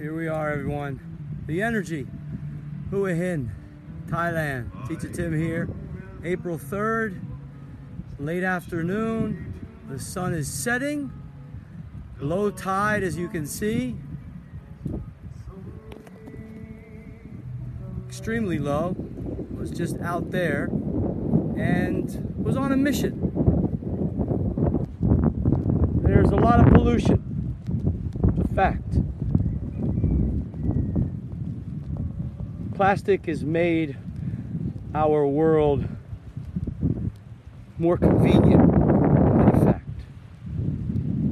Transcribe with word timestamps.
Here 0.00 0.16
we 0.16 0.28
are, 0.28 0.50
everyone. 0.50 0.98
The 1.46 1.60
energy. 1.60 2.06
Hua 2.88 3.10
Hin, 3.10 3.52
Thailand. 4.06 4.88
Teacher 4.88 5.10
Tim 5.10 5.38
here. 5.38 5.68
April 6.24 6.56
3rd, 6.56 7.20
late 8.18 8.42
afternoon. 8.42 9.52
The 9.90 9.98
sun 9.98 10.32
is 10.32 10.50
setting. 10.50 11.12
Low 12.18 12.50
tide, 12.50 13.02
as 13.02 13.18
you 13.18 13.28
can 13.28 13.46
see. 13.46 13.94
Extremely 18.08 18.58
low. 18.58 18.96
Was 19.50 19.70
just 19.70 19.98
out 20.00 20.30
there 20.30 20.70
and 21.58 22.34
was 22.42 22.56
on 22.56 22.72
a 22.72 22.76
mission. 22.78 23.20
There's 26.02 26.30
a 26.30 26.36
lot 26.36 26.58
of 26.58 26.72
pollution. 26.72 27.54
It's 28.38 28.50
a 28.50 28.54
fact. 28.54 28.96
Plastic 32.80 33.26
has 33.26 33.44
made 33.44 33.94
our 34.94 35.26
world 35.26 35.86
more 37.76 37.98
convenient, 37.98 38.72
in 38.72 39.60
fact. 39.62 39.84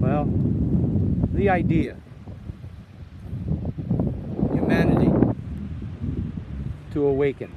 Well, 0.00 0.24
the 1.34 1.50
idea, 1.50 1.98
humanity 4.54 5.12
to 6.94 7.04
awaken. 7.04 7.54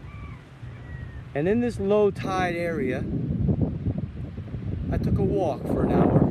And 1.33 1.47
in 1.47 1.61
this 1.61 1.79
low 1.79 2.11
tide 2.11 2.57
area, 2.57 3.05
I 4.91 4.97
took 4.97 5.17
a 5.17 5.23
walk 5.23 5.65
for 5.65 5.83
an 5.85 5.93
hour 5.93 6.29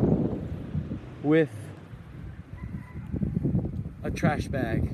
with 1.23 1.48
a 4.04 4.10
trash 4.10 4.46
bag 4.48 4.91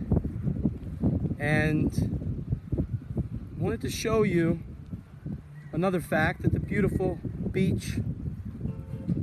and 1.41 2.22
wanted 3.63 3.81
to 3.81 3.89
show 3.89 4.25
you 4.25 4.59
another 5.71 6.01
fact 6.01 6.43
that 6.43 6.53
the 6.53 6.59
beautiful 6.59 7.17
beach 7.53 8.01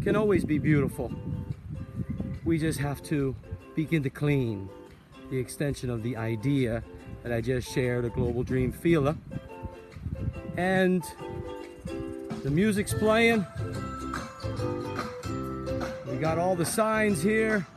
can 0.02 0.16
always 0.16 0.46
be 0.46 0.58
beautiful. 0.58 1.12
We 2.46 2.58
just 2.58 2.80
have 2.80 3.04
to 3.04 3.36
begin 3.76 4.02
to 4.04 4.10
clean 4.10 4.70
the 5.30 5.38
extension 5.38 5.90
of 5.90 6.04
the 6.04 6.16
idea 6.16 6.82
that 7.22 7.34
I 7.34 7.42
just 7.42 7.70
shared, 7.70 8.06
a 8.06 8.10
global 8.10 8.44
dream 8.44 8.72
feeler. 8.72 9.18
And 10.56 11.04
the 12.42 12.50
music's 12.50 12.94
playing. 12.94 13.46
We 16.10 16.16
got 16.16 16.38
all 16.38 16.56
the 16.56 16.66
signs 16.66 17.22
here 17.22 17.68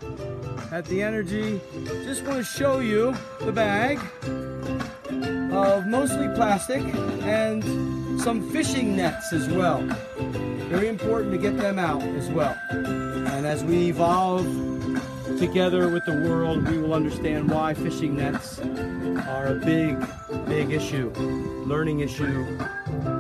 at 0.71 0.85
the 0.85 1.03
energy. 1.03 1.61
Just 2.05 2.23
want 2.23 2.39
to 2.39 2.45
show 2.45 2.79
you 2.79 3.17
the 3.41 3.51
bag 3.51 3.99
of 5.53 5.87
mostly 5.87 6.29
plastic 6.35 6.83
and 7.23 8.21
some 8.21 8.51
fishing 8.51 8.97
nets 8.97 9.33
as 9.33 9.49
well. 9.49 9.83
Very 10.69 10.89
important 10.89 11.33
to 11.33 11.39
get 11.39 11.59
them 11.59 11.79
out 11.79 12.03
as 12.03 12.31
well. 12.31 12.57
And 12.71 13.47
as 13.47 13.63
we 13.63 13.89
evolve 13.89 14.47
together 15.39 15.91
with 15.91 16.05
the 16.07 16.13
world, 16.13 16.67
we 16.69 16.79
will 16.79 16.95
understand 16.95 17.51
why 17.51 17.75
fishing 17.75 18.17
nets 18.17 18.61
are 18.61 19.49
a 19.49 19.55
big, 19.55 19.99
big 20.47 20.71
issue, 20.71 21.11
learning 21.67 22.01
issue. 22.01 22.47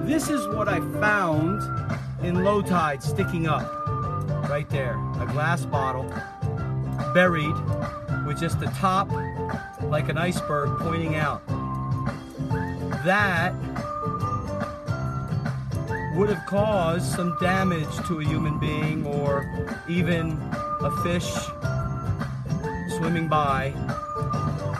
This 0.04 0.30
is 0.30 0.46
what 0.48 0.68
I 0.68 0.80
found 1.00 1.62
in 2.24 2.44
low 2.44 2.62
tide 2.62 3.02
sticking 3.02 3.46
up 3.46 3.70
right 4.48 4.68
there. 4.70 4.94
A 5.20 5.26
glass 5.26 5.66
bottle 5.66 6.04
buried 7.12 7.54
with 8.26 8.40
just 8.40 8.58
the 8.58 8.72
top 8.78 9.10
like 9.82 10.08
an 10.08 10.16
iceberg 10.16 10.78
pointing 10.78 11.16
out 11.16 11.42
that 13.04 13.54
would 16.14 16.28
have 16.28 16.44
caused 16.46 17.10
some 17.12 17.36
damage 17.40 17.96
to 18.06 18.20
a 18.20 18.24
human 18.24 18.58
being 18.58 19.06
or 19.06 19.46
even 19.88 20.38
a 20.80 20.90
fish 21.02 21.32
swimming 22.98 23.28
by 23.28 23.72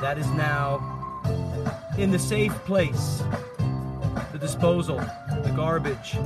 that 0.01 0.19
is 0.19 0.27
now 0.31 0.89
in 1.99 2.11
the 2.11 2.19
safe 2.19 2.53
place 2.65 3.23
the 4.33 4.39
disposal 4.39 4.99
the 5.43 5.53
garbage. 5.55 6.17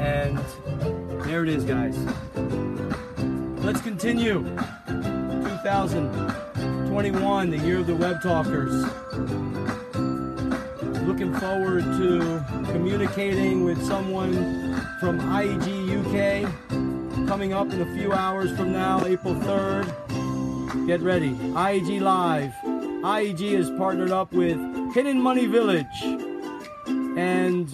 And 0.00 0.38
there 1.24 1.42
it 1.42 1.48
is 1.48 1.64
guys. 1.64 1.96
Let's 3.64 3.80
continue. 3.80 4.44
2021 4.86 7.50
the 7.50 7.58
year 7.58 7.78
of 7.78 7.86
the 7.86 7.94
web 7.94 8.20
talkers 8.22 8.84
looking 11.06 11.34
forward 11.34 11.84
to 11.84 12.44
communicating 12.72 13.64
with 13.64 13.84
someone 13.86 14.32
from 15.00 15.20
IEG 15.20 16.00
UK 16.00 17.28
coming 17.28 17.52
up 17.52 17.70
in 17.72 17.82
a 17.82 17.94
few 17.94 18.12
hours 18.12 18.54
from 18.56 18.72
now, 18.72 19.04
April 19.04 19.34
3rd. 19.34 20.86
Get 20.86 21.00
ready. 21.00 21.30
IEG 21.30 22.00
Live. 22.00 22.52
IEG 22.62 23.40
is 23.40 23.70
partnered 23.78 24.10
up 24.10 24.32
with 24.32 24.58
Hidden 24.94 25.20
Money 25.20 25.46
Village 25.46 25.86
and 27.16 27.68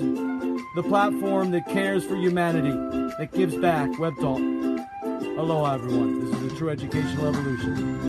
the 0.74 0.82
platform 0.82 1.50
that 1.52 1.66
cares 1.68 2.04
for 2.04 2.16
humanity, 2.16 2.70
that 3.18 3.32
gives 3.32 3.56
back, 3.56 3.96
Web 3.98 4.14
Talk. 4.20 4.38
Aloha, 4.38 5.74
everyone. 5.74 6.24
This 6.24 6.34
is 6.34 6.52
the 6.52 6.56
True 6.58 6.70
Educational 6.70 7.32
Revolution. 7.32 7.90